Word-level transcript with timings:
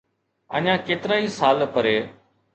اڃا 0.55 0.75
ڪيترائي 0.85 1.27
سال 1.37 1.57
پري 1.73 1.95